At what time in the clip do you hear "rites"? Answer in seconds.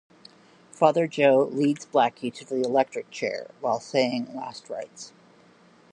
4.67-5.13